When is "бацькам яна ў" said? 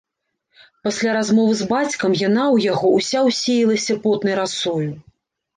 1.73-2.71